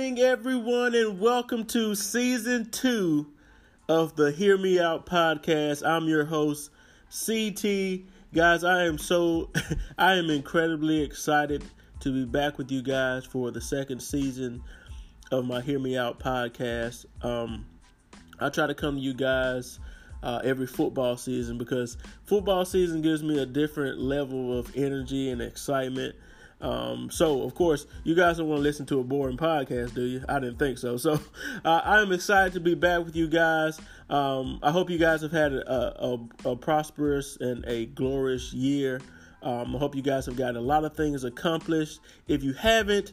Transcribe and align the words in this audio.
morning, 0.00 0.18
everyone, 0.20 0.94
and 0.94 1.20
welcome 1.20 1.62
to 1.62 1.94
season 1.94 2.70
two 2.70 3.26
of 3.86 4.16
the 4.16 4.32
Hear 4.32 4.56
Me 4.56 4.80
Out 4.80 5.04
podcast. 5.04 5.86
I'm 5.86 6.08
your 6.08 6.24
host, 6.24 6.70
CT. 7.10 8.06
Guys, 8.32 8.64
I 8.64 8.86
am 8.86 8.96
so, 8.96 9.50
I 9.98 10.14
am 10.14 10.30
incredibly 10.30 11.02
excited 11.02 11.62
to 12.00 12.10
be 12.10 12.24
back 12.24 12.56
with 12.56 12.72
you 12.72 12.80
guys 12.80 13.26
for 13.26 13.50
the 13.50 13.60
second 13.60 14.00
season 14.00 14.62
of 15.32 15.44
my 15.44 15.60
Hear 15.60 15.78
Me 15.78 15.98
Out 15.98 16.18
podcast. 16.18 17.04
Um, 17.22 17.66
I 18.40 18.48
try 18.48 18.66
to 18.68 18.74
come 18.74 18.94
to 18.94 19.00
you 19.02 19.12
guys 19.12 19.80
uh, 20.22 20.40
every 20.42 20.66
football 20.66 21.18
season 21.18 21.58
because 21.58 21.98
football 22.24 22.64
season 22.64 23.02
gives 23.02 23.22
me 23.22 23.38
a 23.38 23.44
different 23.44 23.98
level 23.98 24.58
of 24.58 24.74
energy 24.74 25.28
and 25.28 25.42
excitement. 25.42 26.16
Um, 26.60 27.10
so, 27.10 27.42
of 27.42 27.54
course, 27.54 27.86
you 28.04 28.14
guys 28.14 28.36
don't 28.36 28.48
want 28.48 28.58
to 28.58 28.62
listen 28.62 28.84
to 28.86 29.00
a 29.00 29.04
boring 29.04 29.36
podcast, 29.36 29.94
do 29.94 30.02
you? 30.02 30.24
I 30.28 30.40
didn't 30.40 30.58
think 30.58 30.78
so. 30.78 30.96
So, 30.96 31.18
uh, 31.64 31.80
I'm 31.84 32.12
excited 32.12 32.52
to 32.54 32.60
be 32.60 32.74
back 32.74 33.04
with 33.04 33.16
you 33.16 33.28
guys. 33.28 33.80
Um, 34.10 34.58
I 34.62 34.70
hope 34.70 34.90
you 34.90 34.98
guys 34.98 35.22
have 35.22 35.32
had 35.32 35.52
a, 35.52 36.04
a, 36.04 36.50
a 36.50 36.56
prosperous 36.56 37.36
and 37.40 37.64
a 37.66 37.86
glorious 37.86 38.52
year. 38.52 39.00
Um, 39.42 39.74
I 39.74 39.78
hope 39.78 39.94
you 39.94 40.02
guys 40.02 40.26
have 40.26 40.36
gotten 40.36 40.56
a 40.56 40.60
lot 40.60 40.84
of 40.84 40.94
things 40.94 41.24
accomplished. 41.24 42.00
If 42.28 42.42
you 42.42 42.52
haven't, 42.52 43.12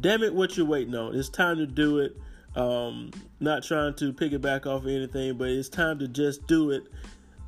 damn 0.00 0.22
it, 0.22 0.34
what 0.34 0.56
you're 0.56 0.66
waiting 0.66 0.94
on? 0.94 1.14
It's 1.14 1.28
time 1.28 1.58
to 1.58 1.66
do 1.66 1.98
it. 1.98 2.16
Um, 2.56 3.12
not 3.38 3.62
trying 3.62 3.94
to 3.94 4.12
pick 4.12 4.32
it 4.32 4.40
back 4.40 4.66
off 4.66 4.82
of 4.82 4.88
anything, 4.88 5.38
but 5.38 5.48
it's 5.48 5.68
time 5.68 6.00
to 6.00 6.08
just 6.08 6.46
do 6.48 6.70
it. 6.70 6.84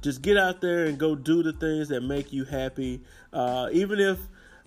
Just 0.02 0.22
get 0.22 0.36
out 0.36 0.60
there 0.60 0.86
and 0.86 0.98
go 0.98 1.14
do 1.14 1.42
the 1.42 1.52
things 1.52 1.88
that 1.88 2.02
make 2.02 2.32
you 2.32 2.44
happy. 2.44 3.00
Uh, 3.32 3.68
even 3.72 3.98
if 3.98 4.18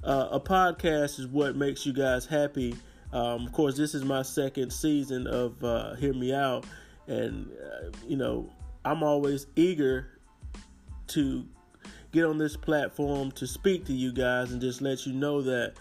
uh, 0.05 0.29
a 0.31 0.39
podcast 0.39 1.19
is 1.19 1.27
what 1.27 1.55
makes 1.55 1.85
you 1.85 1.91
guys 1.91 2.25
happy. 2.25 2.75
Um, 3.11 3.45
of 3.45 3.51
course, 3.51 3.75
this 3.75 3.95
is 3.95 4.03
my 4.05 4.21
second 4.21 4.71
season 4.71 5.25
of 5.25 5.63
uh, 5.63 5.95
Hear 5.95 6.13
Me 6.13 6.33
Out, 6.33 6.65
and 7.07 7.49
uh, 7.51 7.89
you 8.07 8.15
know 8.15 8.49
I'm 8.83 9.03
always 9.03 9.47
eager 9.55 10.19
to 11.07 11.45
get 12.11 12.25
on 12.25 12.37
this 12.37 12.55
platform 12.55 13.31
to 13.31 13.47
speak 13.47 13.85
to 13.85 13.93
you 13.93 14.13
guys 14.13 14.51
and 14.51 14.61
just 14.61 14.81
let 14.81 15.05
you 15.05 15.13
know 15.13 15.41
that 15.41 15.73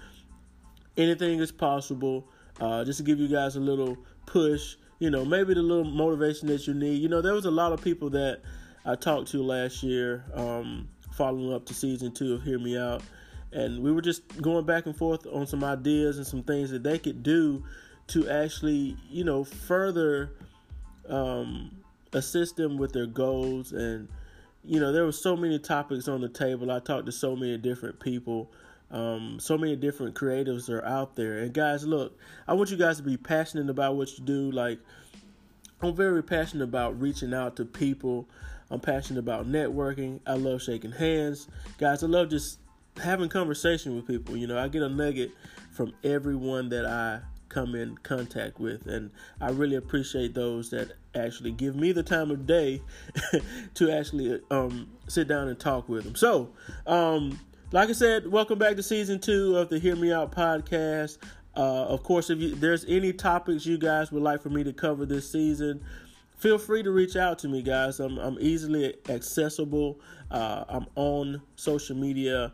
anything 0.96 1.40
is 1.40 1.52
possible. 1.52 2.26
Uh, 2.60 2.84
just 2.84 2.98
to 2.98 3.02
give 3.02 3.18
you 3.18 3.28
guys 3.28 3.56
a 3.56 3.60
little 3.60 3.98
push, 4.26 4.76
you 5.00 5.10
know, 5.10 5.24
maybe 5.24 5.54
the 5.54 5.62
little 5.62 5.84
motivation 5.84 6.46
that 6.48 6.66
you 6.66 6.72
need. 6.72 7.02
You 7.02 7.08
know, 7.08 7.20
there 7.20 7.34
was 7.34 7.46
a 7.46 7.50
lot 7.50 7.72
of 7.72 7.82
people 7.82 8.10
that 8.10 8.42
I 8.86 8.94
talked 8.94 9.28
to 9.32 9.42
last 9.42 9.82
year, 9.82 10.24
um, 10.34 10.88
following 11.12 11.52
up 11.52 11.66
to 11.66 11.74
season 11.74 12.12
two 12.12 12.34
of 12.34 12.42
Hear 12.42 12.60
Me 12.60 12.78
Out 12.78 13.02
and 13.54 13.82
we 13.82 13.92
were 13.92 14.02
just 14.02 14.42
going 14.42 14.66
back 14.66 14.86
and 14.86 14.96
forth 14.96 15.26
on 15.26 15.46
some 15.46 15.62
ideas 15.62 16.18
and 16.18 16.26
some 16.26 16.42
things 16.42 16.70
that 16.70 16.82
they 16.82 16.98
could 16.98 17.22
do 17.22 17.64
to 18.08 18.28
actually, 18.28 18.96
you 19.08 19.24
know, 19.24 19.44
further 19.44 20.32
um, 21.08 21.70
assist 22.12 22.56
them 22.56 22.76
with 22.76 22.92
their 22.92 23.06
goals. 23.06 23.72
And 23.72 24.08
you 24.64 24.80
know, 24.80 24.92
there 24.92 25.04
were 25.04 25.12
so 25.12 25.36
many 25.36 25.58
topics 25.58 26.08
on 26.08 26.20
the 26.20 26.28
table. 26.28 26.70
I 26.70 26.80
talked 26.80 27.06
to 27.06 27.12
so 27.12 27.36
many 27.36 27.56
different 27.56 28.00
people. 28.00 28.50
Um, 28.90 29.38
so 29.40 29.56
many 29.56 29.76
different 29.76 30.14
creatives 30.14 30.68
are 30.68 30.84
out 30.84 31.16
there. 31.16 31.38
And 31.38 31.52
guys, 31.52 31.86
look, 31.86 32.18
I 32.48 32.54
want 32.54 32.70
you 32.70 32.76
guys 32.76 32.96
to 32.98 33.02
be 33.02 33.16
passionate 33.16 33.70
about 33.70 33.96
what 33.96 34.16
you 34.18 34.24
do. 34.24 34.50
Like, 34.50 34.78
I'm 35.80 35.94
very 35.94 36.22
passionate 36.22 36.64
about 36.64 37.00
reaching 37.00 37.34
out 37.34 37.56
to 37.56 37.64
people. 37.64 38.28
I'm 38.70 38.80
passionate 38.80 39.20
about 39.20 39.46
networking. 39.46 40.20
I 40.26 40.34
love 40.34 40.62
shaking 40.62 40.92
hands. 40.92 41.48
Guys, 41.78 42.02
I 42.02 42.06
love 42.06 42.30
just 42.30 42.58
having 43.02 43.28
conversation 43.28 43.96
with 43.96 44.06
people. 44.06 44.36
You 44.36 44.46
know, 44.46 44.58
I 44.58 44.68
get 44.68 44.82
a 44.82 44.88
nugget 44.88 45.32
from 45.72 45.92
everyone 46.04 46.68
that 46.70 46.86
I 46.86 47.20
come 47.48 47.74
in 47.74 47.96
contact 47.98 48.58
with, 48.58 48.86
and 48.86 49.10
I 49.40 49.50
really 49.50 49.76
appreciate 49.76 50.34
those 50.34 50.70
that 50.70 50.92
actually 51.14 51.52
give 51.52 51.76
me 51.76 51.92
the 51.92 52.02
time 52.02 52.30
of 52.30 52.46
day 52.46 52.82
to 53.74 53.90
actually 53.90 54.40
um, 54.50 54.88
sit 55.08 55.28
down 55.28 55.48
and 55.48 55.58
talk 55.58 55.88
with 55.88 56.04
them. 56.04 56.14
So, 56.14 56.52
um, 56.86 57.38
like 57.72 57.88
I 57.88 57.92
said, 57.92 58.30
welcome 58.30 58.58
back 58.58 58.76
to 58.76 58.82
season 58.82 59.20
two 59.20 59.56
of 59.56 59.68
the 59.68 59.78
Hear 59.78 59.96
Me 59.96 60.12
Out 60.12 60.32
podcast. 60.32 61.18
Uh, 61.56 61.84
of 61.84 62.02
course, 62.02 62.30
if 62.30 62.38
you, 62.40 62.54
there's 62.54 62.84
any 62.86 63.12
topics 63.12 63.64
you 63.64 63.78
guys 63.78 64.10
would 64.10 64.22
like 64.22 64.42
for 64.42 64.50
me 64.50 64.64
to 64.64 64.72
cover 64.72 65.06
this 65.06 65.30
season, 65.30 65.80
feel 66.36 66.58
free 66.58 66.82
to 66.82 66.90
reach 66.90 67.16
out 67.16 67.38
to 67.40 67.48
me, 67.48 67.62
guys. 67.62 68.00
I'm, 68.00 68.18
I'm 68.18 68.36
easily 68.40 68.94
accessible. 69.08 70.00
Uh, 70.30 70.64
I'm 70.68 70.86
on 70.96 71.42
social 71.56 71.96
media 71.96 72.52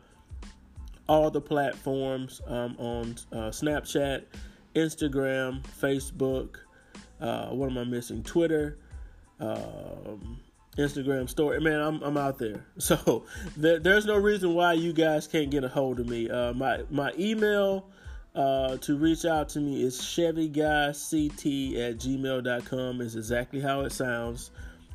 all 1.10 1.28
the 1.28 1.41
platforms 1.41 2.41
um, 2.47 2.76
on 2.78 3.16
uh, 3.32 3.50
Snapchat, 3.50 4.22
Instagram, 4.76 5.60
Facebook. 5.65 6.59
Uh, 7.21 7.48
what 7.48 7.69
am 7.69 7.78
I 7.78 7.82
missing? 7.82 8.22
Twitter, 8.22 8.78
um, 9.41 10.38
Instagram 10.78 11.28
story. 11.28 11.60
Man, 11.60 11.81
I'm 11.81 12.00
I'm 12.03 12.16
out 12.16 12.38
there. 12.38 12.65
So 12.78 13.25
there, 13.56 13.81
there's 13.81 14.06
no 14.06 14.19
reason 14.19 14.54
why 14.54 14.75
you 14.75 14.93
guys 14.93 15.26
can't 15.26 15.50
get 15.50 15.65
a 15.65 15.69
hold 15.69 15.99
of 15.99 16.09
me. 16.09 16.31
Uh, 16.31 16.53
my 16.53 16.84
my 16.91 17.12
email 17.19 17.87
uh, 18.37 18.76
to 18.76 18.97
reach 18.97 19.25
out 19.25 19.49
to 19.49 19.59
me 19.59 19.82
is 19.82 19.99
chevyguyct 20.00 21.75
at 21.76 21.99
gmail.com 21.99 23.00
is 23.00 23.16
exactly 23.16 23.60
how 23.60 23.81
it 23.81 23.91
sounds. 23.91 24.53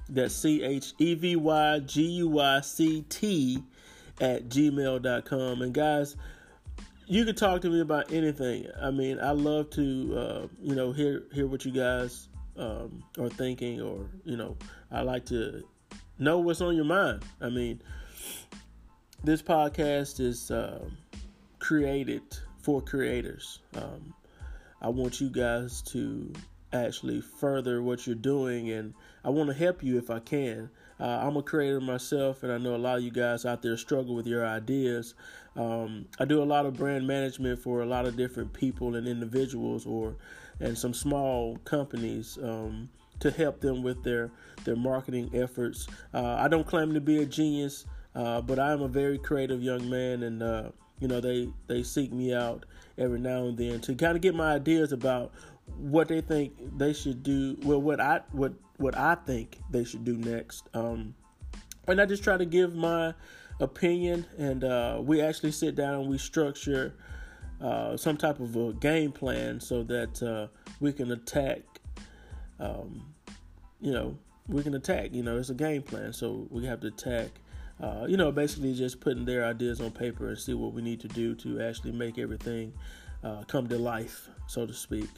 That's 0.08 0.34
C 0.34 0.64
H 0.64 0.94
E 0.98 1.14
V 1.16 1.36
Y 1.36 1.80
G 1.80 2.04
U 2.04 2.30
Y 2.30 2.62
C 2.62 3.02
T 3.09 3.62
at 4.22 4.50
gmail.com. 4.50 5.62
And 5.62 5.74
guys, 5.74 6.16
you 7.08 7.26
can 7.26 7.36
talk 7.36 7.62
to 7.62 7.70
me 7.70 7.81
about 7.81 8.12
anything. 8.12 8.68
I 8.81 8.92
mean, 8.92 9.20
I 9.20 9.31
love 9.31 9.70
to, 9.72 10.18
uh, 10.18 10.48
you 10.62 10.76
know, 10.76 10.92
hear 10.92 11.24
hear 11.34 11.48
what 11.48 11.66
you 11.66 11.72
guys 11.72 12.30
um, 12.58 13.04
are 13.20 13.30
thinking, 13.30 13.81
or 13.81 14.09
you 14.24 14.38
know, 14.38 14.58
I 14.92 15.02
like 15.02 15.25
to 15.25 15.64
know 16.18 16.40
what's 16.40 16.62
on 16.62 16.75
your 16.75 16.86
mind. 16.86 17.24
I 17.42 17.50
mean, 17.50 17.81
this 19.24 19.42
podcast 19.42 20.20
is 20.20 20.52
uh, 20.52 20.86
created 21.59 22.24
for 22.62 22.81
creators. 22.81 23.59
Um, 23.75 24.14
I 24.81 24.90
want 24.90 25.22
you 25.22 25.30
guys 25.30 25.81
to 25.84 26.31
actually 26.74 27.22
further 27.22 27.81
what 27.81 28.06
you're 28.06 28.16
doing, 28.16 28.70
and 28.70 28.94
I 29.24 29.30
want 29.30 29.50
to 29.50 29.56
help 29.56 29.84
you 29.84 29.98
if 29.98 30.09
I 30.09 30.20
can. 30.20 30.70
Uh, 31.00 31.20
I'm 31.24 31.38
a 31.38 31.44
creator 31.44 31.81
myself, 31.81 32.44
and 32.44 32.52
I 32.52 32.58
know 32.58 32.76
a 32.76 32.78
lot 32.78 32.98
of 32.98 33.03
you 33.03 33.12
guys 33.12 33.46
out 33.46 33.62
there 33.62 33.78
struggle 33.78 34.16
with 34.16 34.28
your 34.28 34.46
ideas. 34.46 35.14
Um, 35.56 36.08
I 36.20 36.25
do 36.25 36.42
a 36.42 36.46
lot 36.46 36.66
of 36.66 36.75
brand 36.75 37.08
management 37.08 37.59
for 37.59 37.81
a 37.81 37.86
lot 37.86 38.06
of 38.06 38.18
different 38.18 38.54
people 38.54 38.96
and 38.96 39.08
individuals, 39.08 39.86
or 39.86 40.16
and 40.59 40.78
some 40.78 40.94
small 40.94 41.58
companies. 41.66 42.38
Um, 42.42 42.90
to 43.20 43.31
help 43.31 43.62
them 43.62 43.84
with 43.84 44.04
their 44.04 44.31
their 44.64 44.75
marketing 44.75 45.30
efforts. 45.34 45.88
Uh, 46.14 46.36
I 46.36 46.48
don't 46.48 46.68
claim 46.68 46.94
to 46.94 47.02
be 47.02 47.22
a 47.22 47.25
genius, 47.25 47.86
uh, 48.16 48.42
but 48.42 48.59
I 48.59 48.72
am 48.72 48.81
a 48.81 48.88
very 48.88 49.18
creative 49.18 49.62
young 49.62 49.90
man, 49.90 50.24
and 50.24 50.44
uh, 50.44 50.70
you 51.00 51.08
know 51.08 51.20
they 51.20 51.50
they 51.68 51.84
seek 51.84 52.12
me 52.12 52.34
out 52.34 52.66
every 52.98 53.20
now 53.20 53.46
and 53.46 53.58
then 53.58 53.80
to 53.81 53.96
kind 53.96 54.16
of 54.16 54.22
get 54.22 54.36
my 54.36 54.54
ideas 54.54 54.92
about 54.92 55.31
what 55.78 56.08
they 56.08 56.22
think 56.22 56.78
they 56.78 56.94
should 56.94 57.24
do. 57.24 57.58
Well, 57.64 57.81
what 57.81 58.00
I 58.00 58.22
what 58.31 58.53
what 58.78 58.98
I 58.98 59.16
think 59.16 59.59
they 59.70 59.84
should 59.84 60.03
do 60.03 60.18
next. 60.18 60.68
Um, 60.74 61.16
and 61.88 62.02
I 62.02 62.06
just 62.06 62.24
try 62.24 62.38
to 62.38 62.46
give 62.46 62.76
my 62.76 63.14
opinion, 63.59 64.25
and 64.38 64.64
uh, 64.64 65.00
we 65.02 65.22
actually 65.22 65.52
sit 65.52 65.75
down 65.75 66.02
and 66.02 66.09
we 66.09 66.18
structure 66.18 66.96
uh, 67.62 67.96
some 67.96 68.18
type 68.18 68.40
of 68.40 68.56
a 68.56 68.74
game 68.74 69.12
plan 69.12 69.59
so 69.59 69.84
that 69.84 70.22
uh, 70.22 70.48
we 70.80 70.92
can 70.92 71.12
attack. 71.12 71.62
Um, 72.59 73.14
you 73.81 73.92
know, 73.92 74.18
we 74.48 74.63
can 74.63 74.74
attack. 74.75 75.13
You 75.13 75.24
know, 75.24 75.38
it's 75.38 75.50
a 75.50 75.56
game 75.56 75.81
plan, 75.81 76.13
so 76.13 76.48
we 76.50 76.66
have 76.66 76.81
to 76.81 76.88
attack. 76.88 77.30
Uh, 77.81 78.06
you 78.07 78.16
know, 78.16 78.31
basically 78.31 78.74
just 78.74 79.01
putting 79.01 79.25
their 79.25 79.45
ideas 79.45 79.81
on 79.81 79.92
paper 79.92 80.30
and 80.30 80.38
see 80.38 80.54
what 80.54 80.74
we 80.74 80.81
need 80.81 81.01
to 81.01 81.10
do 81.10 81.36
to 81.36 81.62
actually 81.62 81.92
make 81.92 82.18
everything 82.18 82.74
uh, 83.24 83.44
come 83.48 83.68
to 83.68 83.78
life, 83.78 84.30
so 84.48 84.66
to 84.66 84.74
speak. 84.74 85.10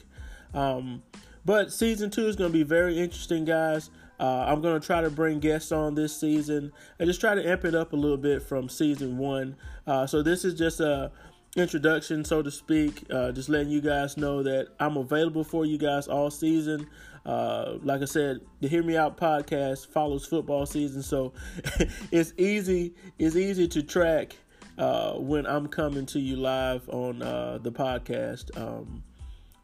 Um, 0.54 1.04
but 1.46 1.72
season 1.72 2.10
two 2.10 2.28
is 2.28 2.36
going 2.36 2.52
to 2.52 2.58
be 2.58 2.64
very 2.64 3.00
interesting, 3.00 3.46
guys. 3.46 3.90
Uh, 4.20 4.46
I'm 4.48 4.62
going 4.62 4.80
to 4.80 4.86
try 4.86 5.02
to 5.02 5.10
bring 5.10 5.40
guests 5.40 5.72
on 5.72 5.96
this 5.96 6.20
season 6.20 6.72
and 7.00 7.08
just 7.08 7.22
try 7.22 7.36
to 7.36 7.48
amp 7.48 7.66
it 7.66 7.76
up 7.76 7.94
a 7.94 7.96
little 7.96 8.18
bit 8.18 8.42
from 8.42 8.68
season 8.68 9.18
one. 9.18 9.56
Uh, 9.86 10.08
so 10.08 10.24
this 10.24 10.44
is 10.44 10.56
just 10.56 10.80
a 10.80 11.12
introduction, 11.56 12.26
so 12.26 12.42
to 12.42 12.52
speak. 12.52 13.06
Uh, 13.10 13.32
just 13.32 13.50
letting 13.50 13.70
you 13.70 13.82
guys 13.82 14.18
know 14.18 14.44
that 14.44 14.70
I'm 14.80 14.98
available 14.98 15.44
for 15.44 15.66
you 15.66 15.78
guys 15.78 16.08
all 16.08 16.32
season. 16.32 16.88
Uh, 17.26 17.78
like 17.84 18.02
I 18.02 18.06
said, 18.06 18.40
the 18.62 18.68
Hear 18.68 18.84
Me 18.84 18.96
Out 18.96 19.18
podcast 19.18 19.88
follows 19.88 20.26
football 20.26 20.66
season, 20.66 21.04
so 21.04 21.34
it's 22.12 22.34
easy. 22.38 22.94
It's 23.20 23.36
easy 23.36 23.68
to 23.68 23.84
track 23.84 24.36
uh, 24.78 25.14
when 25.14 25.46
I'm 25.46 25.68
coming 25.68 26.06
to 26.08 26.20
you 26.20 26.38
live 26.38 26.88
on 26.90 27.22
uh, 27.22 27.60
the 27.62 27.72
podcast. 27.72 28.58
Um, 28.58 29.04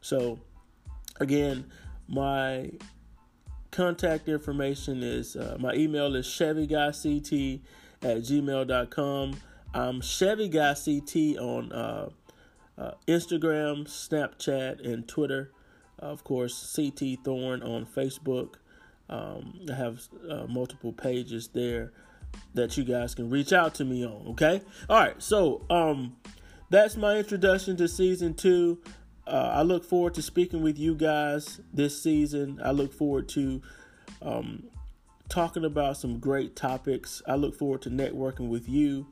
so 0.02 0.40
Again, 1.20 1.66
my 2.08 2.72
contact 3.72 4.28
information 4.28 5.02
is 5.04 5.36
uh, 5.36 5.58
my 5.60 5.74
email 5.74 6.16
is 6.16 6.28
chevyguyct 6.28 7.62
at 8.02 8.18
gmail.com. 8.18 9.36
I'm 9.74 10.02
chevyguyct 10.02 11.40
on 11.40 11.72
uh, 11.72 12.10
uh, 12.78 12.92
Instagram, 13.08 13.86
Snapchat, 13.88 14.86
and 14.86 15.08
Twitter. 15.08 15.52
of 16.00 16.24
course, 16.24 16.76
CT 16.76 17.20
Thorn 17.24 17.64
on 17.64 17.86
Facebook. 17.86 18.56
Um, 19.10 19.60
I 19.72 19.76
have 19.76 20.02
uh, 20.30 20.46
multiple 20.48 20.94
pages 20.94 21.50
there 21.50 21.92
that 22.54 22.78
you 22.78 22.84
guys 22.84 23.16
can 23.16 23.30
reach 23.30 23.54
out 23.54 23.76
to 23.76 23.86
me 23.86 24.06
on. 24.06 24.28
Okay. 24.30 24.62
All 24.90 25.00
right. 25.00 25.22
So 25.22 25.66
um, 25.70 26.16
that's 26.70 26.98
my 26.98 27.18
introduction 27.18 27.78
to 27.78 27.88
season 27.88 28.34
two. 28.34 28.82
Uh, 29.26 29.52
I 29.54 29.62
look 29.62 29.86
forward 29.86 30.14
to 30.16 30.22
speaking 30.22 30.62
with 30.62 30.78
you 30.78 30.96
guys 30.96 31.62
this 31.74 32.02
season. 32.02 32.60
I 32.64 32.72
look 32.72 32.94
forward 32.94 33.30
to 33.30 33.62
um, 34.22 34.64
talking 35.30 35.66
about 35.66 35.98
some 35.98 36.20
great 36.20 36.56
topics. 36.56 37.22
I 37.28 37.36
look 37.36 37.56
forward 37.56 37.82
to 37.84 37.90
networking 37.90 38.50
with 38.50 38.68
you. 38.68 39.08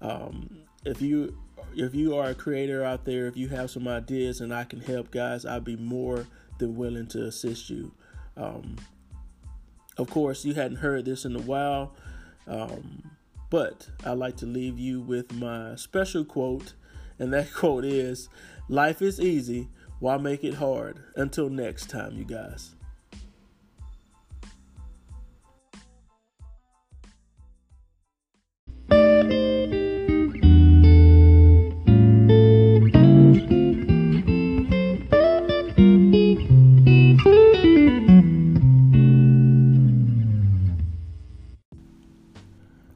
Um, 0.00 0.60
if 0.84 1.02
you 1.02 1.36
if 1.74 1.94
you 1.94 2.16
are 2.16 2.30
a 2.30 2.34
creator 2.34 2.84
out 2.84 3.04
there, 3.04 3.26
if 3.26 3.36
you 3.36 3.48
have 3.48 3.70
some 3.70 3.86
ideas 3.86 4.40
and 4.40 4.54
I 4.54 4.64
can 4.64 4.80
help, 4.80 5.10
guys, 5.10 5.44
I'd 5.44 5.64
be 5.64 5.76
more 5.76 6.26
than 6.58 6.76
willing 6.76 7.06
to 7.08 7.24
assist 7.24 7.68
you. 7.70 7.92
Um, 8.36 8.76
of 9.96 10.08
course, 10.08 10.44
you 10.44 10.54
hadn't 10.54 10.78
heard 10.78 11.04
this 11.04 11.24
in 11.24 11.34
a 11.36 11.40
while, 11.40 11.94
um, 12.46 13.10
but 13.50 13.88
I'd 14.04 14.12
like 14.12 14.36
to 14.38 14.46
leave 14.46 14.78
you 14.78 15.00
with 15.00 15.32
my 15.34 15.74
special 15.74 16.24
quote, 16.24 16.74
and 17.18 17.32
that 17.32 17.52
quote 17.54 17.84
is 17.84 18.28
Life 18.68 19.00
is 19.02 19.20
easy, 19.20 19.68
why 19.98 20.16
make 20.18 20.44
it 20.44 20.54
hard? 20.54 21.00
Until 21.16 21.48
next 21.48 21.90
time, 21.90 22.16
you 22.16 22.24
guys. 22.24 22.74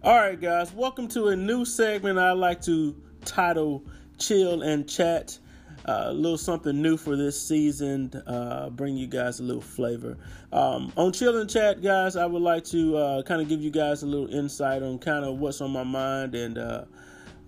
All 0.05 0.17
right, 0.17 0.41
guys, 0.41 0.73
welcome 0.73 1.07
to 1.09 1.29
a 1.29 1.37
new 1.37 1.65
segment 1.65 2.19
I 2.19 2.33
like 2.33 2.61
to 2.63 3.01
title 3.25 3.85
Chill 4.23 4.63
and 4.63 4.89
Chat. 4.89 5.39
Uh, 5.85 6.05
a 6.07 6.13
little 6.13 6.39
something 6.39 6.81
new 6.81 6.97
for 6.97 7.17
this 7.17 7.41
season, 7.41 8.09
uh, 8.29 8.71
bring 8.71 8.97
you 8.97 9.09
guys 9.09 9.41
a 9.41 9.43
little 9.43 9.61
flavor. 9.61 10.17
Um, 10.53 10.93
on 10.97 11.13
Chill 11.13 11.41
and 11.41 11.51
Chat, 11.51 11.83
guys, 11.83 12.15
I 12.15 12.25
would 12.25 12.43
like 12.43 12.63
to 12.67 12.97
uh, 12.97 13.23
kind 13.23 13.43
of 13.43 13.49
give 13.49 13.61
you 13.61 13.71
guys 13.71 14.05
a 14.05 14.07
little 14.07 14.33
insight 14.33 14.85
on 14.85 15.01
kind 15.01 15.25
of 15.25 15.41
what's 15.41 15.61
on 15.61 15.73
my 15.73 15.83
mind 15.83 16.37
and 16.37 16.57
uh, 16.57 16.85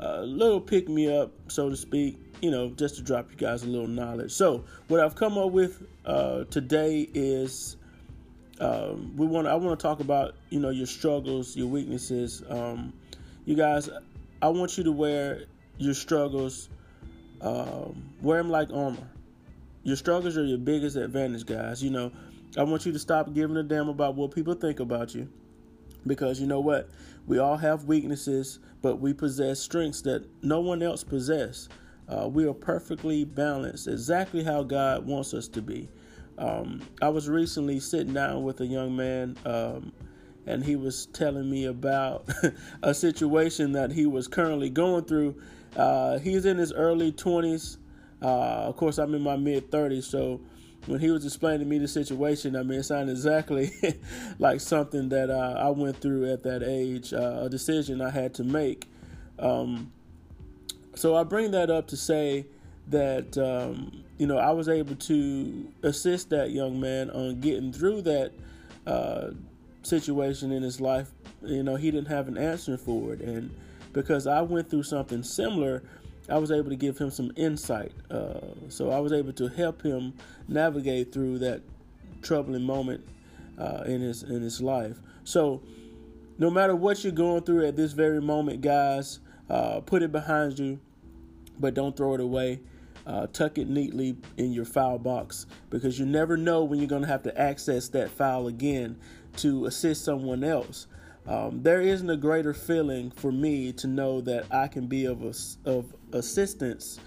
a 0.00 0.22
little 0.22 0.60
pick 0.60 0.88
me 0.88 1.16
up, 1.16 1.32
so 1.46 1.70
to 1.70 1.76
speak, 1.76 2.18
you 2.42 2.50
know, 2.50 2.70
just 2.70 2.96
to 2.96 3.02
drop 3.02 3.30
you 3.30 3.36
guys 3.36 3.62
a 3.62 3.68
little 3.68 3.86
knowledge. 3.86 4.32
So, 4.32 4.64
what 4.88 4.98
I've 4.98 5.14
come 5.14 5.38
up 5.38 5.52
with 5.52 5.86
uh, 6.04 6.42
today 6.44 7.08
is 7.14 7.76
um, 8.58 9.14
we 9.16 9.28
want 9.28 9.46
I 9.46 9.54
want 9.54 9.78
to 9.78 9.82
talk 9.82 10.00
about 10.00 10.34
you 10.50 10.58
know 10.58 10.70
your 10.70 10.86
struggles, 10.86 11.56
your 11.56 11.68
weaknesses. 11.68 12.42
Um, 12.48 12.92
you 13.44 13.54
guys, 13.54 13.88
I 14.42 14.48
want 14.48 14.76
you 14.76 14.82
to 14.84 14.92
wear 14.92 15.44
your 15.78 15.94
struggles, 15.94 16.68
um, 17.40 18.10
wear 18.22 18.38
them 18.38 18.50
like 18.50 18.70
armor. 18.72 19.08
Your 19.82 19.96
struggles 19.96 20.36
are 20.36 20.44
your 20.44 20.58
biggest 20.58 20.96
advantage, 20.96 21.44
guys. 21.44 21.82
You 21.82 21.90
know, 21.90 22.12
I 22.56 22.62
want 22.62 22.86
you 22.86 22.92
to 22.92 22.98
stop 22.98 23.34
giving 23.34 23.56
a 23.56 23.62
damn 23.62 23.88
about 23.88 24.14
what 24.14 24.34
people 24.34 24.54
think 24.54 24.80
about 24.80 25.14
you, 25.14 25.28
because 26.06 26.40
you 26.40 26.46
know 26.46 26.60
what, 26.60 26.88
we 27.26 27.38
all 27.38 27.56
have 27.56 27.84
weaknesses, 27.84 28.60
but 28.82 29.00
we 29.00 29.12
possess 29.12 29.60
strengths 29.60 30.02
that 30.02 30.24
no 30.42 30.60
one 30.60 30.82
else 30.82 31.02
possess. 31.04 31.68
Uh, 32.08 32.28
we 32.28 32.46
are 32.46 32.54
perfectly 32.54 33.24
balanced, 33.24 33.88
exactly 33.88 34.44
how 34.44 34.62
God 34.62 35.06
wants 35.06 35.32
us 35.34 35.48
to 35.48 35.62
be. 35.62 35.88
Um, 36.36 36.82
I 37.00 37.08
was 37.08 37.28
recently 37.28 37.80
sitting 37.80 38.12
down 38.12 38.42
with 38.42 38.60
a 38.60 38.66
young 38.66 38.94
man, 38.94 39.36
um, 39.46 39.92
and 40.46 40.64
he 40.64 40.76
was 40.76 41.06
telling 41.06 41.50
me 41.50 41.64
about 41.64 42.28
a 42.82 42.94
situation 42.94 43.72
that 43.72 43.92
he 43.92 44.06
was 44.06 44.28
currently 44.28 44.70
going 44.70 45.04
through. 45.04 45.34
Uh, 45.76 46.18
he's 46.18 46.44
in 46.44 46.58
his 46.58 46.72
early 46.72 47.12
20s. 47.12 47.78
Uh, 48.22 48.26
of 48.26 48.76
course, 48.76 48.98
I'm 48.98 49.14
in 49.14 49.22
my 49.22 49.36
mid 49.36 49.70
30s, 49.70 50.04
so 50.04 50.40
when 50.86 51.00
he 51.00 51.10
was 51.10 51.24
explaining 51.24 51.60
to 51.60 51.66
me 51.66 51.78
the 51.78 51.88
situation, 51.88 52.56
I 52.56 52.62
mean, 52.62 52.80
it 52.80 52.84
sounded 52.84 53.12
exactly 53.12 53.72
like 54.38 54.60
something 54.60 55.08
that 55.10 55.30
uh, 55.30 55.54
I 55.58 55.70
went 55.70 55.96
through 55.96 56.30
at 56.30 56.42
that 56.42 56.62
age, 56.62 57.12
uh, 57.12 57.42
a 57.44 57.48
decision 57.48 58.00
I 58.00 58.10
had 58.10 58.34
to 58.34 58.44
make. 58.44 58.88
Um, 59.38 59.92
so 60.94 61.16
I 61.16 61.24
bring 61.24 61.50
that 61.52 61.70
up 61.70 61.88
to 61.88 61.96
say 61.96 62.46
that 62.88 63.36
um, 63.38 64.04
you 64.18 64.26
know 64.26 64.38
I 64.38 64.50
was 64.50 64.68
able 64.68 64.94
to 64.94 65.72
assist 65.82 66.30
that 66.30 66.50
young 66.50 66.80
man 66.80 67.10
on 67.10 67.40
getting 67.40 67.72
through 67.72 68.02
that 68.02 68.32
uh, 68.86 69.30
situation 69.84 70.52
in 70.52 70.62
his 70.62 70.80
life. 70.80 71.10
You 71.42 71.62
know 71.62 71.76
he 71.76 71.90
didn't 71.90 72.08
have 72.08 72.28
an 72.28 72.38
answer 72.38 72.76
for 72.76 73.12
it, 73.12 73.20
and 73.20 73.54
because 73.92 74.26
I 74.26 74.42
went 74.42 74.70
through 74.70 74.82
something 74.84 75.22
similar, 75.22 75.82
I 76.28 76.38
was 76.38 76.50
able 76.50 76.70
to 76.70 76.76
give 76.76 76.98
him 76.98 77.10
some 77.10 77.32
insight. 77.36 77.92
Uh, 78.10 78.40
so 78.68 78.90
I 78.90 78.98
was 78.98 79.12
able 79.12 79.32
to 79.34 79.48
help 79.48 79.82
him 79.82 80.14
navigate 80.48 81.12
through 81.12 81.38
that 81.40 81.62
troubling 82.22 82.62
moment 82.62 83.06
uh, 83.58 83.84
in 83.86 84.00
his 84.00 84.22
in 84.22 84.42
his 84.42 84.60
life. 84.60 84.96
So 85.24 85.62
no 86.38 86.50
matter 86.50 86.74
what 86.74 87.04
you're 87.04 87.12
going 87.12 87.42
through 87.42 87.66
at 87.66 87.76
this 87.76 87.92
very 87.92 88.20
moment, 88.20 88.60
guys, 88.60 89.20
uh, 89.48 89.80
put 89.80 90.02
it 90.02 90.12
behind 90.12 90.58
you, 90.58 90.80
but 91.58 91.74
don't 91.74 91.96
throw 91.96 92.14
it 92.14 92.20
away. 92.20 92.60
Uh, 93.06 93.26
tuck 93.26 93.58
it 93.58 93.68
neatly 93.68 94.16
in 94.38 94.52
your 94.52 94.64
file 94.64 94.98
box 94.98 95.46
because 95.68 95.98
you 95.98 96.06
never 96.06 96.38
know 96.38 96.64
when 96.64 96.78
you're 96.78 96.88
going 96.88 97.02
to 97.02 97.08
have 97.08 97.22
to 97.22 97.38
access 97.38 97.88
that 97.88 98.10
file 98.10 98.46
again 98.46 98.96
to 99.36 99.66
assist 99.66 100.04
someone 100.04 100.42
else. 100.42 100.86
Um, 101.26 101.62
there 101.62 101.80
isn't 101.80 102.08
a 102.08 102.16
greater 102.16 102.54
feeling 102.54 103.10
for 103.10 103.32
me 103.32 103.72
to 103.74 103.86
know 103.86 104.20
that 104.22 104.46
I 104.50 104.68
can 104.68 104.86
be 104.86 105.06
of 105.06 105.22
a, 105.22 105.34
of 105.68 105.94
assistance 106.12 106.98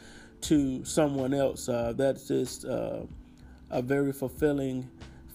to 0.41 0.83
someone 0.85 1.33
else. 1.33 1.69
Uh, 1.69 1.93
that's 1.95 2.27
just 2.27 2.65
uh, 2.65 3.01
a 3.69 3.81
very 3.81 4.13
fulfilling 4.13 4.89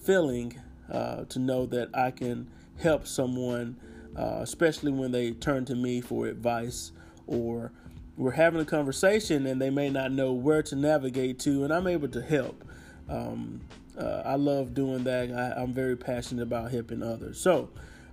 feeling 0.05 0.58
uh, 0.91 1.25
to 1.25 1.38
know 1.38 1.65
that 1.67 1.88
I 1.94 2.11
can 2.11 2.49
help 2.79 3.06
someone, 3.06 3.77
uh, 4.17 4.39
especially 4.41 4.91
when 4.91 5.13
they 5.13 5.31
turn 5.32 5.65
to 5.67 5.77
me 5.77 6.01
for 6.01 6.27
advice 6.27 6.93
or 7.27 7.72
we're 8.17 8.33
having 8.33 8.61
a 8.61 8.65
conversation 8.65 9.47
and 9.47 9.61
they 9.61 9.71
may 9.71 9.89
not 9.89 10.13
know 10.13 10.33
where 10.33 10.63
to 10.65 10.77
navigate 10.77 11.39
to, 11.41 11.65
and 11.65 11.73
I'm 11.73 11.87
able 11.87 12.09
to 12.09 12.23
help. 12.23 12.65
Um, 13.09 13.61
uh, 13.99 14.23
I 14.25 14.37
love 14.37 14.75
doing 14.75 15.05
that. 15.05 15.31
I, 15.31 15.63
am 15.63 15.73
very 15.73 15.97
passionate 15.97 16.43
about 16.43 16.71
helping 16.71 17.03
others. 17.03 17.41
So, 17.41 17.69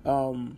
um, 0.06 0.58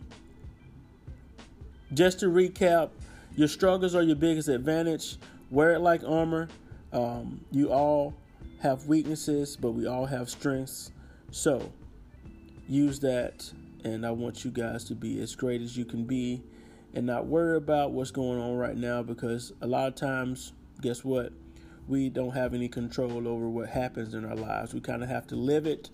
just 1.94 2.20
to 2.20 2.26
recap, 2.26 2.90
your 3.36 3.48
struggles 3.48 3.94
are 3.94 4.02
your 4.02 4.16
biggest 4.16 4.48
advantage. 4.48 5.16
Wear 5.50 5.74
it 5.74 5.80
like 5.80 6.02
armor. 6.04 6.48
Um, 6.92 7.44
you 7.50 7.70
all 7.72 8.14
have 8.60 8.86
weaknesses, 8.86 9.56
but 9.56 9.72
we 9.72 9.86
all 9.86 10.06
have 10.06 10.30
strengths. 10.30 10.90
So, 11.30 11.72
use 12.68 13.00
that, 13.00 13.50
and 13.84 14.06
I 14.06 14.10
want 14.10 14.44
you 14.44 14.50
guys 14.50 14.84
to 14.84 14.94
be 14.94 15.20
as 15.20 15.34
great 15.34 15.60
as 15.62 15.76
you 15.76 15.84
can 15.84 16.04
be 16.04 16.42
and 16.94 17.06
not 17.06 17.26
worry 17.26 17.56
about 17.56 17.92
what's 17.92 18.10
going 18.10 18.40
on 18.40 18.56
right 18.56 18.76
now 18.76 19.02
because 19.02 19.52
a 19.60 19.66
lot 19.66 19.88
of 19.88 19.94
times, 19.94 20.52
guess 20.80 21.04
what? 21.04 21.32
We 21.88 22.08
don't 22.08 22.32
have 22.32 22.54
any 22.54 22.68
control 22.68 23.26
over 23.26 23.48
what 23.48 23.68
happens 23.68 24.14
in 24.14 24.24
our 24.24 24.36
lives. 24.36 24.72
We 24.72 24.80
kind 24.80 25.02
of 25.02 25.08
have 25.08 25.26
to 25.28 25.36
live 25.36 25.66
it. 25.66 25.90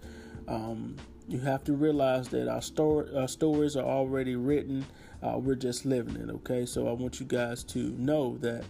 Um, 0.47 0.97
you 1.29 1.41
have 1.41 1.65
to 1.65 1.73
realize 1.75 2.29
that 2.29 2.49
our, 2.49 2.63
story, 2.63 3.15
our 3.17 3.29
stories 3.29 3.77
are 3.77 3.85
already 3.85 4.37
written. 4.37 4.87
Uh, 5.23 5.39
we're 5.39 5.55
just 5.55 5.85
living 5.85 6.17
it, 6.17 6.31
okay? 6.31 6.67
So 6.67 6.89
I 6.89 6.93
want 6.93 7.21
you 7.21 7.27
guys 7.27 7.65
to 7.65 7.79
know 7.99 8.39
that 8.39 8.65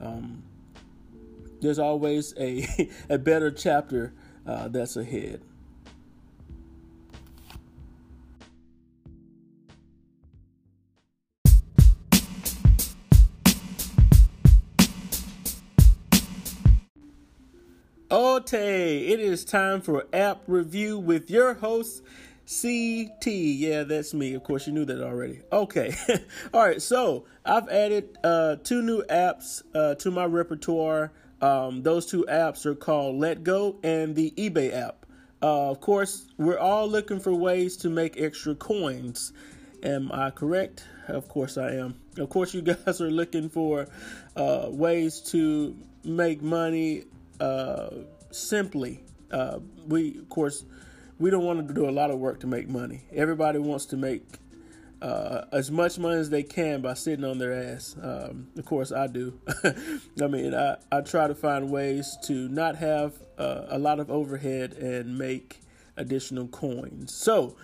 um, 0.00 0.42
there's 1.60 1.78
always 1.78 2.34
a, 2.38 2.66
a 3.08 3.18
better 3.18 3.50
chapter 3.50 4.12
uh, 4.46 4.68
that's 4.68 4.96
ahead. 4.96 5.42
Ote, 18.44 18.52
it 18.52 19.20
is 19.20 19.42
time 19.42 19.80
for 19.80 20.04
app 20.12 20.42
review 20.46 20.98
with 20.98 21.30
your 21.30 21.54
host, 21.54 22.02
CT. 22.44 23.26
Yeah, 23.26 23.84
that's 23.84 24.12
me. 24.12 24.34
Of 24.34 24.42
course, 24.42 24.66
you 24.66 24.74
knew 24.74 24.84
that 24.84 25.02
already. 25.02 25.40
Okay. 25.50 25.96
All 26.52 26.60
right. 26.60 26.82
So 26.82 27.24
I've 27.46 27.66
added 27.70 28.18
uh, 28.22 28.56
two 28.56 28.82
new 28.82 29.02
apps 29.04 29.62
uh, 29.74 29.94
to 29.94 30.10
my 30.10 30.26
repertoire. 30.26 31.10
Um, 31.40 31.82
those 31.82 32.04
two 32.04 32.26
apps 32.28 32.66
are 32.66 32.74
called 32.74 33.18
Letgo 33.18 33.82
and 33.82 34.14
the 34.14 34.30
eBay 34.32 34.74
app. 34.74 35.06
Uh, 35.42 35.70
of 35.70 35.80
course, 35.80 36.26
we're 36.36 36.58
all 36.58 36.86
looking 36.86 37.20
for 37.20 37.32
ways 37.32 37.78
to 37.78 37.88
make 37.88 38.20
extra 38.20 38.54
coins. 38.54 39.32
Am 39.82 40.12
I 40.12 40.28
correct? 40.30 40.84
Of 41.08 41.28
course, 41.28 41.56
I 41.56 41.76
am. 41.76 41.94
Of 42.18 42.28
course, 42.28 42.52
you 42.52 42.60
guys 42.62 43.00
are 43.00 43.10
looking 43.10 43.48
for 43.48 43.86
uh, 44.36 44.66
ways 44.68 45.20
to 45.32 45.74
make 46.04 46.42
money 46.42 47.04
uh, 47.40 47.88
simply. 48.36 49.02
uh, 49.30 49.58
we 49.86 50.18
of 50.18 50.28
course 50.28 50.64
we 51.18 51.30
don't 51.30 51.44
want 51.44 51.66
to 51.66 51.74
do 51.74 51.88
a 51.88 51.90
lot 51.92 52.10
of 52.10 52.18
work 52.18 52.40
to 52.40 52.46
make 52.46 52.68
money. 52.68 53.04
Everybody 53.12 53.58
wants 53.58 53.86
to 53.86 53.96
make 53.96 54.24
uh, 55.00 55.44
as 55.52 55.70
much 55.70 55.98
money 55.98 56.16
as 56.18 56.30
they 56.30 56.42
can 56.42 56.80
by 56.80 56.94
sitting 56.94 57.24
on 57.24 57.38
their 57.38 57.52
ass. 57.52 57.94
Um, 58.00 58.48
of 58.56 58.64
course, 58.64 58.90
I 58.90 59.06
do. 59.06 59.38
I 60.22 60.26
mean, 60.26 60.54
I, 60.54 60.76
I 60.90 61.02
try 61.02 61.28
to 61.28 61.34
find 61.34 61.70
ways 61.70 62.16
to 62.24 62.48
not 62.48 62.76
have 62.76 63.14
uh, 63.38 63.66
a 63.68 63.78
lot 63.78 64.00
of 64.00 64.10
overhead 64.10 64.72
and 64.72 65.16
make 65.18 65.60
additional 65.96 66.48
coins. 66.48 67.14
So, 67.14 67.56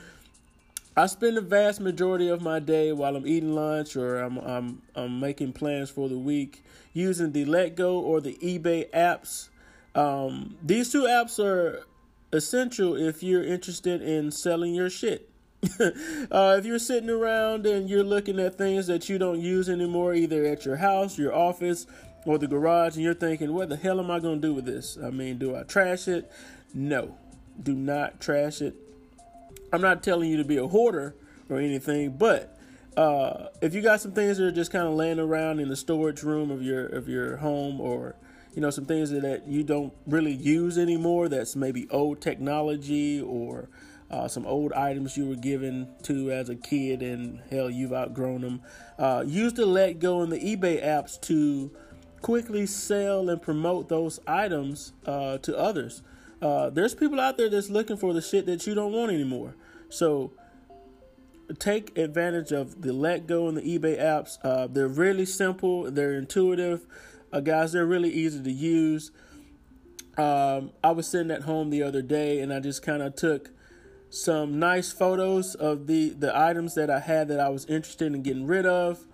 I 0.96 1.06
spend 1.06 1.36
the 1.36 1.40
vast 1.40 1.80
majority 1.80 2.28
of 2.28 2.42
my 2.42 2.58
day 2.58 2.92
while 2.92 3.16
I'm 3.16 3.26
eating 3.26 3.54
lunch 3.54 3.96
or 3.96 4.20
I'm, 4.20 4.38
I'm, 4.38 4.82
I'm 4.94 5.18
making 5.18 5.52
plans 5.54 5.88
for 5.88 6.08
the 6.08 6.18
week 6.18 6.62
using 6.92 7.32
the 7.32 7.46
Letgo 7.46 7.94
or 7.94 8.20
the 8.20 8.34
eBay 8.42 8.90
apps. 8.90 9.48
Um, 9.94 10.56
these 10.62 10.92
two 10.92 11.02
apps 11.02 11.42
are 11.42 11.84
essential 12.32 12.96
if 12.96 13.22
you're 13.22 13.42
interested 13.42 14.02
in 14.02 14.30
selling 14.30 14.74
your 14.74 14.90
shit. 14.90 15.28
uh, 15.80 16.56
if 16.58 16.64
you're 16.64 16.78
sitting 16.78 17.10
around 17.10 17.66
and 17.66 17.90
you're 17.90 18.04
looking 18.04 18.40
at 18.40 18.56
things 18.56 18.86
that 18.86 19.08
you 19.08 19.18
don't 19.18 19.40
use 19.40 19.68
anymore, 19.68 20.14
either 20.14 20.46
at 20.46 20.64
your 20.64 20.76
house, 20.76 21.18
your 21.18 21.34
office, 21.34 21.86
or 22.24 22.38
the 22.38 22.46
garage, 22.46 22.94
and 22.94 23.04
you're 23.04 23.14
thinking, 23.14 23.52
what 23.52 23.68
the 23.68 23.76
hell 23.76 24.00
am 24.00 24.10
I 24.10 24.20
going 24.20 24.40
to 24.40 24.48
do 24.48 24.54
with 24.54 24.64
this? 24.64 24.96
I 25.02 25.10
mean, 25.10 25.38
do 25.38 25.56
I 25.56 25.64
trash 25.64 26.08
it? 26.08 26.30
No, 26.72 27.16
do 27.62 27.74
not 27.74 28.20
trash 28.20 28.62
it. 28.62 28.74
I'm 29.72 29.80
not 29.80 30.02
telling 30.02 30.30
you 30.30 30.36
to 30.38 30.44
be 30.44 30.56
a 30.56 30.66
hoarder 30.66 31.14
or 31.48 31.58
anything, 31.58 32.16
but 32.16 32.58
uh, 32.96 33.48
if 33.60 33.74
you 33.74 33.82
got 33.82 34.00
some 34.00 34.12
things 34.12 34.38
that 34.38 34.46
are 34.46 34.52
just 34.52 34.72
kind 34.72 34.86
of 34.86 34.94
laying 34.94 35.18
around 35.18 35.60
in 35.60 35.68
the 35.68 35.76
storage 35.76 36.22
room 36.22 36.50
of 36.50 36.62
your 36.62 36.86
of 36.86 37.08
your 37.08 37.36
home, 37.36 37.80
or 37.80 38.16
you 38.54 38.60
know 38.60 38.70
some 38.70 38.84
things 38.84 39.10
that 39.10 39.46
you 39.46 39.62
don't 39.62 39.92
really 40.06 40.32
use 40.32 40.78
anymore, 40.78 41.28
that's 41.28 41.56
maybe 41.56 41.88
old 41.90 42.20
technology 42.20 43.20
or 43.20 43.68
uh, 44.10 44.26
some 44.26 44.44
old 44.46 44.72
items 44.72 45.16
you 45.16 45.28
were 45.28 45.36
given 45.36 45.88
to 46.02 46.32
as 46.32 46.48
a 46.48 46.56
kid, 46.56 47.02
and 47.02 47.40
hell, 47.50 47.70
you've 47.70 47.92
outgrown 47.92 48.40
them. 48.40 48.60
Uh, 48.98 49.22
use 49.26 49.52
the 49.52 49.62
Letgo 49.62 50.22
and 50.22 50.32
the 50.32 50.38
eBay 50.38 50.84
apps 50.84 51.20
to 51.22 51.70
quickly 52.20 52.66
sell 52.66 53.28
and 53.30 53.40
promote 53.40 53.88
those 53.88 54.20
items 54.26 54.92
uh, 55.06 55.38
to 55.38 55.56
others. 55.56 56.02
Uh, 56.42 56.70
there's 56.70 56.94
people 56.94 57.20
out 57.20 57.36
there 57.36 57.48
that's 57.48 57.70
looking 57.70 57.96
for 57.96 58.12
the 58.12 58.20
shit 58.20 58.46
that 58.46 58.66
you 58.66 58.74
don't 58.74 58.92
want 58.92 59.12
anymore. 59.12 59.54
So 59.88 60.32
take 61.58 61.96
advantage 61.98 62.52
of 62.52 62.82
the 62.82 62.90
Letgo 62.90 63.48
and 63.48 63.56
the 63.56 63.78
eBay 63.78 64.00
apps. 64.00 64.38
Uh, 64.42 64.66
they're 64.66 64.88
really 64.88 65.26
simple. 65.26 65.90
They're 65.90 66.14
intuitive, 66.14 66.86
uh, 67.32 67.40
guys. 67.40 67.72
They're 67.72 67.86
really 67.86 68.10
easy 68.10 68.42
to 68.42 68.52
use. 68.52 69.10
Um, 70.16 70.72
I 70.82 70.90
was 70.90 71.06
sitting 71.06 71.30
at 71.30 71.42
home 71.42 71.70
the 71.70 71.82
other 71.82 72.02
day, 72.02 72.40
and 72.40 72.52
I 72.52 72.60
just 72.60 72.82
kind 72.82 73.02
of 73.02 73.14
took 73.14 73.50
some 74.10 74.58
nice 74.58 74.92
photos 74.92 75.54
of 75.54 75.86
the 75.86 76.10
the 76.10 76.36
items 76.36 76.74
that 76.74 76.90
I 76.90 76.98
had 77.00 77.28
that 77.28 77.40
I 77.40 77.48
was 77.48 77.64
interested 77.66 78.12
in 78.12 78.22
getting 78.22 78.46
rid 78.46 78.66
of. 78.66 79.06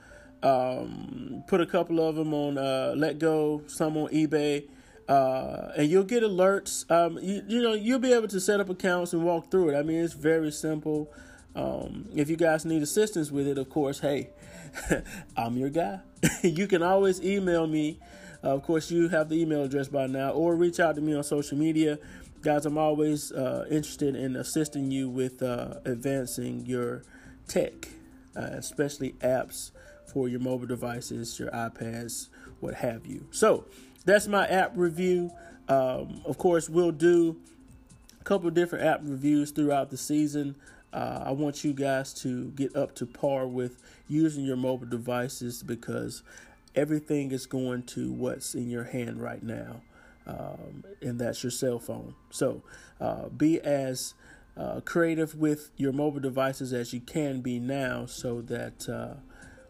Um, 0.42 1.44
put 1.46 1.60
a 1.60 1.66
couple 1.66 2.00
of 2.06 2.16
them 2.16 2.32
on 2.34 2.58
uh, 2.58 2.94
Letgo, 2.96 3.68
some 3.70 3.96
on 3.96 4.08
eBay, 4.08 4.68
uh, 5.08 5.72
and 5.76 5.88
you'll 5.90 6.04
get 6.04 6.22
alerts. 6.22 6.90
Um, 6.90 7.18
you, 7.22 7.42
you 7.46 7.62
know 7.62 7.74
you'll 7.74 7.98
be 7.98 8.12
able 8.12 8.28
to 8.28 8.40
set 8.40 8.60
up 8.60 8.68
accounts 8.68 9.12
and 9.12 9.22
walk 9.22 9.50
through 9.50 9.70
it. 9.70 9.78
I 9.78 9.82
mean 9.82 10.02
it's 10.02 10.14
very 10.14 10.50
simple. 10.50 11.12
Um, 11.56 12.08
if 12.14 12.30
you 12.30 12.36
guys 12.36 12.64
need 12.64 12.82
assistance 12.82 13.32
with 13.32 13.48
it, 13.48 13.58
of 13.58 13.68
course, 13.68 13.98
hey, 13.98 14.30
I'm 15.36 15.56
your 15.56 15.70
guy. 15.70 16.00
you 16.42 16.68
can 16.68 16.82
always 16.82 17.20
email 17.20 17.66
me. 17.66 17.98
Uh, 18.44 18.48
of 18.54 18.62
course, 18.62 18.90
you 18.90 19.08
have 19.08 19.28
the 19.28 19.40
email 19.40 19.64
address 19.64 19.88
by 19.88 20.06
now, 20.06 20.30
or 20.30 20.54
reach 20.54 20.78
out 20.78 20.94
to 20.94 21.00
me 21.00 21.14
on 21.14 21.24
social 21.24 21.58
media 21.58 21.98
guys, 22.46 22.64
I'm 22.64 22.78
always 22.78 23.32
uh, 23.32 23.66
interested 23.68 24.14
in 24.14 24.36
assisting 24.36 24.92
you 24.92 25.08
with 25.08 25.42
uh, 25.42 25.80
advancing 25.84 26.64
your 26.64 27.02
tech, 27.48 27.88
uh, 28.36 28.42
especially 28.42 29.14
apps 29.14 29.72
for 30.06 30.28
your 30.28 30.38
mobile 30.38 30.68
devices, 30.68 31.40
your 31.40 31.50
iPads, 31.50 32.28
what 32.60 32.74
have 32.74 33.04
you. 33.04 33.26
So 33.32 33.64
that's 34.04 34.28
my 34.28 34.46
app 34.46 34.72
review. 34.76 35.32
Um, 35.68 36.22
of 36.24 36.38
course, 36.38 36.68
we'll 36.68 36.92
do 36.92 37.36
a 38.20 38.22
couple 38.22 38.48
different 38.50 38.84
app 38.84 39.00
reviews 39.02 39.50
throughout 39.50 39.90
the 39.90 39.96
season. 39.96 40.54
Uh, 40.96 41.24
I 41.26 41.30
want 41.32 41.62
you 41.62 41.74
guys 41.74 42.14
to 42.22 42.46
get 42.52 42.74
up 42.74 42.94
to 42.96 43.06
par 43.06 43.46
with 43.46 43.82
using 44.08 44.44
your 44.44 44.56
mobile 44.56 44.86
devices 44.86 45.62
because 45.62 46.22
everything 46.74 47.32
is 47.32 47.44
going 47.44 47.82
to 47.82 48.10
what's 48.12 48.54
in 48.54 48.70
your 48.70 48.84
hand 48.84 49.20
right 49.20 49.42
now 49.42 49.82
um, 50.26 50.84
and 51.02 51.18
that's 51.18 51.42
your 51.42 51.50
cell 51.50 51.78
phone. 51.78 52.14
So 52.30 52.62
uh, 53.00 53.28
be 53.28 53.60
as 53.60 54.14
uh, 54.56 54.80
creative 54.84 55.34
with 55.34 55.70
your 55.76 55.92
mobile 55.92 56.20
devices 56.20 56.72
as 56.72 56.92
you 56.92 57.00
can 57.00 57.40
be 57.40 57.58
now 57.58 58.06
so 58.06 58.40
that 58.42 58.88
uh, 58.88 59.20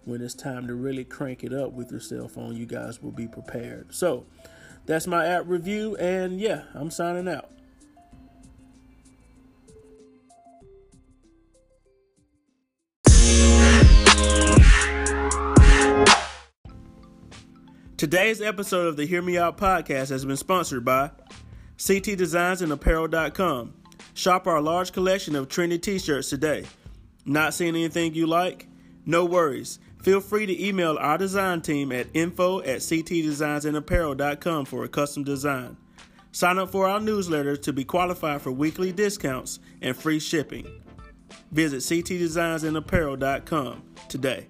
when 0.04 0.22
it's 0.22 0.34
time 0.34 0.66
to 0.68 0.74
really 0.74 1.04
crank 1.04 1.44
it 1.44 1.52
up 1.52 1.72
with 1.72 1.90
your 1.90 2.00
cell 2.00 2.28
phone, 2.28 2.56
you 2.56 2.66
guys 2.66 3.02
will 3.02 3.12
be 3.12 3.26
prepared. 3.26 3.94
So 3.94 4.26
that's 4.86 5.06
my 5.06 5.26
app 5.26 5.44
review, 5.46 5.96
and 5.96 6.40
yeah, 6.40 6.62
I'm 6.74 6.90
signing 6.90 7.28
out. 7.28 7.50
Today's 17.96 18.42
episode 18.42 18.88
of 18.88 18.96
the 18.98 19.06
Hear 19.06 19.22
Me 19.22 19.38
Out 19.38 19.56
podcast 19.56 20.10
has 20.10 20.26
been 20.26 20.36
sponsored 20.36 20.84
by 20.84 21.12
CT 21.82 22.18
Designs 22.18 22.60
and 22.60 22.70
Apparel.com. 22.70 23.72
Shop 24.12 24.46
our 24.46 24.60
large 24.60 24.92
collection 24.92 25.34
of 25.34 25.48
trendy 25.48 25.80
t 25.80 25.98
shirts 25.98 26.28
today. 26.28 26.66
Not 27.24 27.54
seeing 27.54 27.74
anything 27.74 28.14
you 28.14 28.26
like? 28.26 28.68
No 29.06 29.24
worries. 29.24 29.78
Feel 30.02 30.20
free 30.20 30.44
to 30.44 30.62
email 30.62 30.98
our 30.98 31.16
design 31.16 31.62
team 31.62 31.90
at 31.90 32.08
info 32.12 32.60
at 32.60 32.80
ctdesignsandapparel.com 32.80 34.66
for 34.66 34.84
a 34.84 34.88
custom 34.88 35.24
design. 35.24 35.78
Sign 36.32 36.58
up 36.58 36.70
for 36.70 36.86
our 36.86 37.00
newsletter 37.00 37.56
to 37.56 37.72
be 37.72 37.84
qualified 37.84 38.42
for 38.42 38.52
weekly 38.52 38.92
discounts 38.92 39.58
and 39.80 39.96
free 39.96 40.20
shipping. 40.20 40.66
Visit 41.50 41.78
ctdesignsandapparel.com 41.78 43.82
today. 44.10 44.48